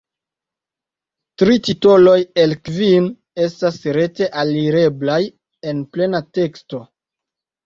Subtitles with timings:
[1.41, 3.09] Tri titoloj el kvin
[3.49, 5.19] estas rete alireblaj
[5.73, 6.83] en plena teksto.